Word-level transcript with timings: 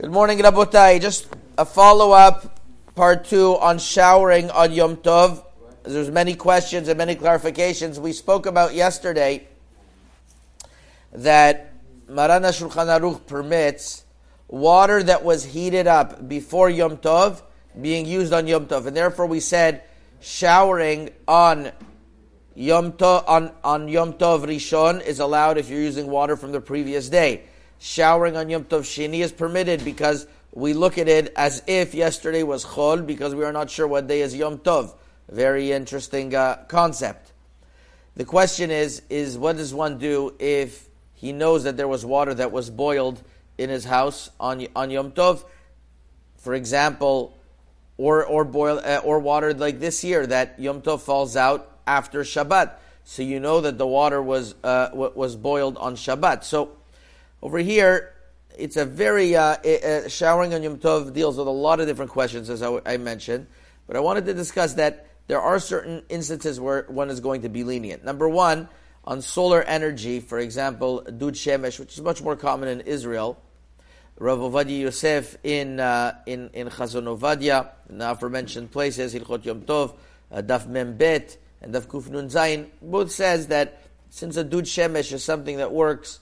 Good 0.00 0.12
morning, 0.12 0.38
Rabotai. 0.38 1.00
Just 1.00 1.26
a 1.58 1.64
follow 1.64 2.12
up, 2.12 2.60
part 2.94 3.24
two 3.24 3.58
on 3.58 3.80
showering 3.80 4.48
on 4.48 4.70
Yom 4.70 4.98
Tov. 4.98 5.42
There's 5.82 6.08
many 6.08 6.36
questions 6.36 6.86
and 6.86 6.96
many 6.96 7.16
clarifications. 7.16 7.98
We 7.98 8.12
spoke 8.12 8.46
about 8.46 8.74
yesterday 8.74 9.48
that 11.10 11.72
Marana 12.06 12.50
Shulchan 12.50 12.86
Aruch 12.86 13.26
permits 13.26 14.04
water 14.46 15.02
that 15.02 15.24
was 15.24 15.44
heated 15.44 15.88
up 15.88 16.28
before 16.28 16.70
Yom 16.70 16.98
Tov 16.98 17.42
being 17.82 18.06
used 18.06 18.32
on 18.32 18.46
Yom 18.46 18.66
Tov, 18.66 18.86
and 18.86 18.96
therefore 18.96 19.26
we 19.26 19.40
said 19.40 19.82
showering 20.20 21.10
on 21.26 21.72
Yom 22.54 22.92
Tov 22.92 23.24
on, 23.28 23.50
on 23.64 23.88
Yom 23.88 24.12
Tov 24.12 24.46
Rishon 24.46 25.02
is 25.02 25.18
allowed 25.18 25.58
if 25.58 25.68
you're 25.68 25.80
using 25.80 26.06
water 26.06 26.36
from 26.36 26.52
the 26.52 26.60
previous 26.60 27.08
day 27.08 27.42
showering 27.78 28.36
on 28.36 28.48
Yom 28.48 28.64
Tov 28.64 28.80
Sheni 28.80 29.20
is 29.20 29.32
permitted 29.32 29.84
because 29.84 30.26
we 30.52 30.72
look 30.72 30.98
at 30.98 31.08
it 31.08 31.32
as 31.36 31.62
if 31.66 31.94
yesterday 31.94 32.42
was 32.42 32.64
Chol 32.64 33.06
because 33.06 33.34
we 33.34 33.44
are 33.44 33.52
not 33.52 33.70
sure 33.70 33.86
what 33.86 34.06
day 34.06 34.22
is 34.22 34.34
Yom 34.34 34.58
Tov. 34.58 34.94
Very 35.28 35.72
interesting 35.72 36.34
uh, 36.34 36.64
concept. 36.68 37.32
The 38.16 38.24
question 38.24 38.70
is, 38.70 39.02
is 39.10 39.38
what 39.38 39.56
does 39.56 39.72
one 39.72 39.98
do 39.98 40.34
if 40.38 40.88
he 41.14 41.32
knows 41.32 41.64
that 41.64 41.76
there 41.76 41.86
was 41.86 42.04
water 42.04 42.34
that 42.34 42.50
was 42.50 42.70
boiled 42.70 43.22
in 43.58 43.70
his 43.70 43.84
house 43.84 44.30
on, 44.40 44.66
on 44.74 44.90
Yom 44.90 45.12
Tov? 45.12 45.44
For 46.38 46.54
example, 46.54 47.36
or, 47.96 48.24
or 48.24 48.44
boil, 48.44 48.80
uh, 48.82 49.00
or 49.04 49.18
water 49.18 49.52
like 49.52 49.80
this 49.80 50.02
year 50.02 50.26
that 50.26 50.58
Yom 50.58 50.82
Tov 50.82 51.00
falls 51.00 51.36
out 51.36 51.78
after 51.86 52.22
Shabbat. 52.22 52.72
So 53.04 53.22
you 53.22 53.40
know 53.40 53.60
that 53.60 53.78
the 53.78 53.86
water 53.86 54.22
was, 54.22 54.54
uh, 54.64 54.90
was 54.92 55.36
boiled 55.36 55.76
on 55.76 55.96
Shabbat. 55.96 56.44
So 56.44 56.76
over 57.42 57.58
here, 57.58 58.14
it's 58.56 58.76
a 58.76 58.84
very 58.84 59.36
uh, 59.36 59.56
uh, 59.56 60.08
showering 60.08 60.54
on 60.54 60.62
Yom 60.62 60.78
Tov 60.78 61.12
deals 61.12 61.36
with 61.36 61.46
a 61.46 61.50
lot 61.50 61.80
of 61.80 61.86
different 61.86 62.10
questions, 62.10 62.50
as 62.50 62.62
I, 62.62 62.80
I, 62.84 62.96
mentioned. 62.96 63.46
But 63.86 63.96
I 63.96 64.00
wanted 64.00 64.26
to 64.26 64.34
discuss 64.34 64.74
that 64.74 65.06
there 65.28 65.40
are 65.40 65.60
certain 65.60 66.02
instances 66.08 66.58
where 66.58 66.84
one 66.88 67.10
is 67.10 67.20
going 67.20 67.42
to 67.42 67.48
be 67.48 67.62
lenient. 67.62 68.04
Number 68.04 68.28
one, 68.28 68.68
on 69.04 69.22
solar 69.22 69.62
energy, 69.62 70.20
for 70.20 70.38
example, 70.38 71.02
Dud 71.02 71.34
Shemesh, 71.34 71.78
which 71.78 71.94
is 71.94 72.00
much 72.00 72.20
more 72.20 72.36
common 72.36 72.68
in 72.68 72.80
Israel. 72.80 73.40
Rav 74.18 74.40
Ovadia 74.40 74.80
Yosef 74.80 75.36
in 75.44 75.78
uh, 75.78 76.18
in 76.26 76.50
in 76.52 76.68
Chazon 76.68 77.04
Ovadia, 77.04 77.70
in 77.88 77.98
the 77.98 78.10
aforementioned 78.10 78.72
places, 78.72 79.14
Hilchot 79.14 79.44
Yom 79.44 79.62
Tov, 79.62 79.94
uh, 80.32 80.42
Daf 80.42 80.66
Mem 80.66 80.96
Bet, 80.96 81.36
and 81.62 81.72
Daf 81.72 81.86
Kuf 81.86 82.10
Nun 82.10 82.28
Zayin, 82.28 82.66
both 82.82 83.12
says 83.12 83.46
that 83.46 83.80
since 84.10 84.36
a 84.36 84.42
Dud 84.42 84.64
Shemesh 84.64 85.12
is 85.12 85.22
something 85.22 85.58
that 85.58 85.72
works 85.72 86.18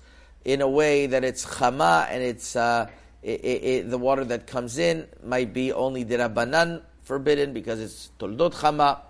in 0.46 0.60
a 0.60 0.68
way 0.68 1.08
that 1.08 1.24
it's 1.24 1.44
chama 1.44 2.06
and 2.08 2.22
it's 2.22 2.54
uh, 2.54 2.88
it, 3.20 3.40
it, 3.44 3.90
the 3.90 3.98
water 3.98 4.24
that 4.24 4.46
comes 4.46 4.78
in 4.78 5.08
might 5.24 5.52
be 5.52 5.72
only 5.72 6.04
dirabanan 6.04 6.82
forbidden 7.02 7.52
because 7.52 7.80
it's 7.80 8.10
toldot 8.20 8.54
chama 8.54 9.00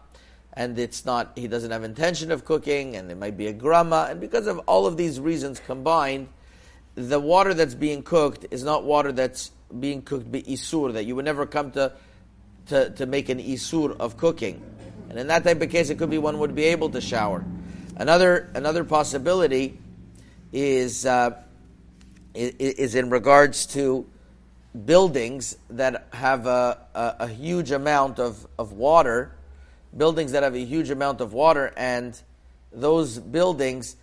and 0.55 0.79
it's 0.79 1.05
not 1.05 1.33
he 1.37 1.47
doesn't 1.47 1.71
have 1.71 1.85
intention 1.85 2.33
of 2.33 2.47
cooking 2.47 2.97
and 2.97 3.11
it 3.11 3.19
might 3.19 3.37
be 3.37 3.49
a 3.49 3.53
grama. 3.53 4.07
And 4.09 4.19
because 4.19 4.47
of 4.47 4.59
all 4.61 4.87
of 4.87 4.97
these 4.97 5.21
reasons 5.21 5.61
combined 5.61 6.29
the 6.95 7.21
water 7.21 7.53
that's 7.53 7.75
being 7.75 8.03
cooked 8.03 8.47
is 8.51 8.65
not 8.65 8.85
water 8.85 9.13
that's 9.13 9.51
being 9.79 10.01
cooked 10.01 10.33
by 10.33 10.41
isur 10.41 10.95
that 10.95 11.05
you 11.05 11.15
would 11.17 11.27
never 11.27 11.45
come 11.45 11.71
to, 11.73 11.93
to 12.69 12.89
to 12.93 13.05
make 13.05 13.29
an 13.29 13.41
isur 13.41 13.95
of 14.01 14.17
cooking. 14.17 14.63
And 15.11 15.19
in 15.19 15.27
that 15.27 15.45
type 15.45 15.61
of 15.61 15.69
case 15.69 15.91
it 15.91 15.99
could 15.99 16.09
be 16.09 16.17
one 16.17 16.39
would 16.39 16.55
be 16.55 16.65
able 16.65 16.89
to 16.97 17.03
shower. 17.03 17.45
Another 17.97 18.51
another 18.55 18.85
possibility 18.85 19.79
is 20.53 21.07
uh, 21.07 21.43
is 22.35 22.95
in 22.95 23.11
regards 23.11 23.67
to 23.67 24.07
buildings 24.85 25.57
that 25.71 26.07
have 26.13 26.47
a, 26.47 26.79
a, 26.95 27.15
a, 27.21 27.29
huge 27.29 27.71
amount 27.71 28.19
of, 28.19 28.47
of 28.59 28.73
water, 28.73 29.33
buildings 29.97 30.33
that 30.33 30.43
have 30.43 30.55
a 30.55 30.65
huge 30.65 30.91
amount 30.91 31.21
of 31.21 31.33
water, 31.33 31.73
and 31.77 32.21
those 32.73 33.19
buildings, 33.19 33.97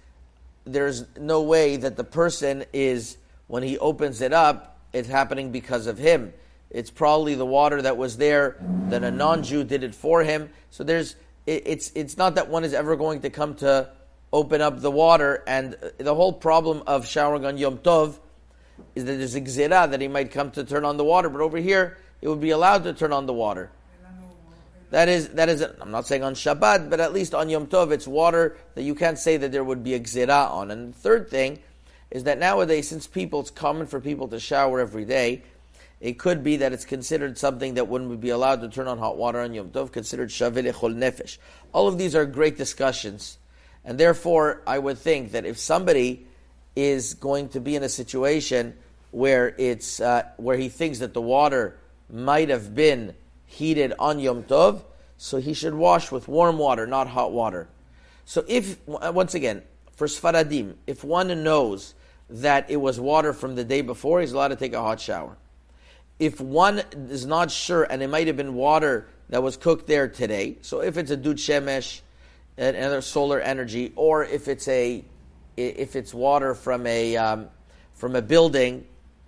there's 0.65 1.05
no 1.17 1.43
way 1.43 1.75
that 1.75 1.95
the 1.95 2.03
person 2.03 2.65
is, 2.73 3.17
when 3.47 3.61
he 3.61 3.77
opens 3.77 4.21
it 4.21 4.33
up, 4.33 4.79
it's 4.93 5.07
happening 5.07 5.51
because 5.51 5.85
of 5.85 5.97
him. 5.97 6.33
It's 6.71 6.89
probably 6.89 7.35
the 7.35 7.45
water 7.45 7.81
that 7.83 7.97
was 7.97 8.17
there 8.17 8.57
that 8.89 9.03
a 9.03 9.11
non 9.11 9.43
Jew 9.43 9.63
did 9.63 9.83
it 9.83 9.93
for 9.93 10.23
him. 10.23 10.49
So 10.71 10.83
there's, 10.83 11.15
it, 11.45 11.63
it's, 11.67 11.91
it's 11.93 12.17
not 12.17 12.35
that 12.35 12.49
one 12.49 12.63
is 12.63 12.73
ever 12.73 12.95
going 12.95 13.21
to 13.21 13.29
come 13.29 13.53
to 13.55 13.89
open 14.33 14.61
up 14.61 14.81
the 14.81 14.91
water, 14.91 15.43
and 15.45 15.77
the 15.99 16.15
whole 16.15 16.33
problem 16.33 16.81
of 16.87 17.07
showering 17.07 17.45
on 17.45 17.57
Yom 17.57 17.77
Tov 17.77 18.17
is 18.95 19.05
that 19.05 19.13
there's 19.13 19.35
a 19.35 19.41
gzira 19.41 19.89
that 19.91 20.01
he 20.01 20.07
might 20.07 20.31
come 20.31 20.49
to 20.51 20.63
turn 20.63 20.83
on 20.83 20.97
the 20.97 21.03
water, 21.03 21.29
but 21.29 21.39
over 21.39 21.57
here 21.57 21.97
it 22.19 22.27
would 22.27 22.41
be 22.41 22.49
allowed 22.49 22.83
to 22.83 22.93
turn 22.93 23.13
on 23.13 23.27
the 23.27 23.33
water. 23.33 23.69
That 24.89 25.07
is, 25.09 25.29
that 25.29 25.49
is. 25.49 25.65
I'm 25.81 25.89
not 25.89 26.05
saying 26.05 26.23
on 26.23 26.35
Shabbat, 26.35 26.89
but 26.89 26.99
at 26.99 27.13
least 27.13 27.33
on 27.33 27.49
Yom 27.49 27.67
Tov, 27.67 27.91
it's 27.91 28.07
water 28.07 28.57
that 28.75 28.83
you 28.83 28.93
can't 28.93 29.17
say 29.17 29.37
that 29.37 29.51
there 29.51 29.63
would 29.63 29.83
be 29.83 29.93
a 29.93 29.99
gzira 29.99 30.51
on. 30.51 30.69
And 30.69 30.93
the 30.93 30.97
third 30.97 31.29
thing 31.29 31.59
is 32.11 32.25
that 32.25 32.37
nowadays, 32.37 32.89
since 32.89 33.07
people, 33.07 33.39
it's 33.39 33.49
common 33.49 33.87
for 33.87 33.99
people 33.99 34.27
to 34.27 34.39
shower 34.39 34.79
every 34.79 35.05
day, 35.05 35.43
it 35.99 36.19
could 36.19 36.43
be 36.43 36.57
that 36.57 36.73
it's 36.73 36.85
considered 36.85 37.39
something 37.39 37.73
that 37.75 37.87
wouldn't 37.87 38.19
be 38.21 38.29
allowed 38.29 38.61
to 38.61 38.69
turn 38.69 38.87
on 38.87 38.99
hot 38.99 39.17
water 39.17 39.39
on 39.39 39.53
Yom 39.53 39.69
Tov, 39.69 39.91
considered 39.91 40.29
shaveh 40.29 40.71
lechol 40.71 40.95
nefesh. 40.95 41.37
All 41.71 41.87
of 41.87 41.97
these 41.97 42.13
are 42.13 42.25
great 42.25 42.57
discussions 42.57 43.37
and 43.85 43.99
therefore, 43.99 44.61
I 44.65 44.79
would 44.79 44.97
think 44.97 45.31
that 45.33 45.45
if 45.45 45.57
somebody 45.57 46.25
is 46.75 47.13
going 47.13 47.49
to 47.49 47.59
be 47.59 47.75
in 47.75 47.83
a 47.83 47.89
situation 47.89 48.75
where 49.11 49.53
it's 49.57 49.99
uh, 49.99 50.23
where 50.37 50.57
he 50.57 50.69
thinks 50.69 50.99
that 50.99 51.13
the 51.13 51.21
water 51.21 51.77
might 52.09 52.49
have 52.49 52.73
been 52.73 53.13
heated 53.45 53.93
on 53.99 54.19
Yom 54.19 54.43
Tov, 54.43 54.81
so 55.17 55.37
he 55.37 55.53
should 55.53 55.73
wash 55.73 56.11
with 56.11 56.27
warm 56.27 56.57
water, 56.57 56.87
not 56.87 57.07
hot 57.07 57.31
water. 57.31 57.67
So 58.25 58.43
if 58.47 58.79
once 58.87 59.35
again, 59.35 59.61
for 59.95 60.07
Sfaradim, 60.07 60.75
if 60.87 61.03
one 61.03 61.43
knows 61.43 61.93
that 62.29 62.69
it 62.69 62.77
was 62.77 62.99
water 62.99 63.33
from 63.33 63.55
the 63.55 63.63
day 63.63 63.81
before, 63.81 64.21
he's 64.21 64.31
allowed 64.31 64.49
to 64.49 64.55
take 64.55 64.73
a 64.73 64.81
hot 64.81 64.99
shower. 64.99 65.37
If 66.19 66.39
one 66.39 66.83
is 67.09 67.25
not 67.25 67.51
sure, 67.51 67.83
and 67.83 68.01
it 68.01 68.07
might 68.07 68.27
have 68.27 68.37
been 68.37 68.55
water 68.55 69.07
that 69.29 69.43
was 69.43 69.57
cooked 69.57 69.87
there 69.87 70.07
today, 70.07 70.57
so 70.61 70.81
if 70.81 70.97
it's 70.97 71.11
a 71.11 71.17
dud 71.17 71.37
shemesh, 71.37 72.01
another 72.57 73.01
solar 73.01 73.39
energy, 73.39 73.93
or 73.95 74.23
if 74.23 74.47
it's 74.47 74.67
a 74.67 75.03
if 75.55 75.95
it's 75.95 76.13
water 76.13 76.55
from 76.55 76.87
a 76.87 77.17
um, 77.17 77.47
from 77.93 78.15
a 78.15 78.21
building, 78.21 78.85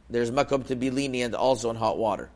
there's 0.10 0.32
makom 0.32 0.66
to 0.68 0.76
be 0.76 0.90
lenient 0.90 1.36
also 1.36 1.70
in 1.70 1.76
hot 1.76 1.98
water. 1.98 2.30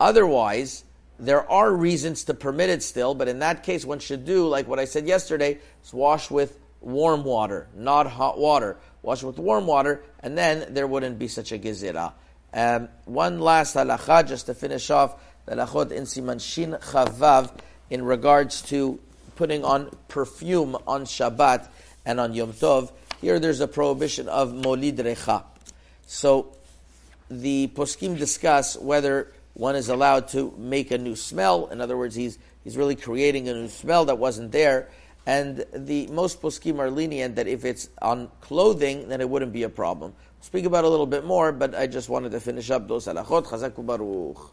Otherwise, 0.00 0.84
there 1.18 1.48
are 1.50 1.72
reasons 1.72 2.24
to 2.24 2.34
permit 2.34 2.70
it 2.70 2.82
still, 2.82 3.14
but 3.14 3.28
in 3.28 3.40
that 3.40 3.62
case, 3.62 3.84
one 3.84 3.98
should 3.98 4.24
do 4.24 4.48
like 4.48 4.66
what 4.68 4.78
I 4.78 4.84
said 4.84 5.06
yesterday: 5.06 5.58
is 5.84 5.92
wash 5.92 6.30
with 6.30 6.58
warm 6.80 7.24
water, 7.24 7.68
not 7.74 8.06
hot 8.06 8.38
water. 8.38 8.76
Wash 9.02 9.22
with 9.24 9.38
warm 9.38 9.66
water, 9.66 10.04
and 10.20 10.38
then 10.38 10.74
there 10.74 10.86
wouldn't 10.86 11.18
be 11.18 11.26
such 11.26 11.50
a 11.50 11.58
gezira. 11.58 12.12
Um, 12.54 12.88
one 13.04 13.40
last 13.40 13.74
halacha, 13.74 14.28
just 14.28 14.46
to 14.46 14.54
finish 14.54 14.90
off 14.90 15.20
the 15.46 15.56
halachot 15.56 15.90
in 15.90 16.04
Siman 16.04 16.40
Shin 16.40 16.72
Chavav 16.80 17.50
in 17.90 18.04
regards 18.04 18.62
to 18.62 19.00
putting 19.42 19.64
on 19.64 19.90
perfume 20.06 20.76
on 20.86 21.02
Shabbat 21.02 21.66
and 22.06 22.20
on 22.20 22.32
Yom 22.32 22.52
Tov. 22.52 22.92
Here 23.20 23.40
there's 23.40 23.58
a 23.58 23.66
prohibition 23.66 24.28
of 24.28 24.52
molid 24.52 24.98
recha. 24.98 25.42
So 26.06 26.56
the 27.28 27.66
poskim 27.74 28.16
discuss 28.16 28.76
whether 28.76 29.32
one 29.54 29.74
is 29.74 29.88
allowed 29.88 30.28
to 30.28 30.54
make 30.56 30.92
a 30.92 30.98
new 30.98 31.16
smell. 31.16 31.66
In 31.72 31.80
other 31.80 31.96
words, 31.96 32.14
he's 32.14 32.38
he's 32.62 32.76
really 32.76 32.94
creating 32.94 33.48
a 33.48 33.54
new 33.54 33.66
smell 33.66 34.04
that 34.04 34.18
wasn't 34.18 34.52
there. 34.52 34.90
And 35.26 35.66
the 35.74 36.06
most 36.06 36.40
poskim 36.40 36.78
are 36.78 36.88
lenient 36.88 37.34
that 37.34 37.48
if 37.48 37.64
it's 37.64 37.88
on 38.00 38.30
clothing, 38.42 39.08
then 39.08 39.20
it 39.20 39.28
wouldn't 39.28 39.52
be 39.52 39.64
a 39.64 39.68
problem. 39.68 40.14
Speak 40.40 40.66
about 40.66 40.84
a 40.84 40.88
little 40.88 41.06
bit 41.06 41.24
more, 41.24 41.50
but 41.50 41.74
I 41.74 41.88
just 41.88 42.08
wanted 42.08 42.30
to 42.30 42.38
finish 42.38 42.70
up 42.70 42.86
those 42.86 43.06
halachot. 43.06 43.46
Chazak 43.46 43.72
uvaruch. 43.72 44.50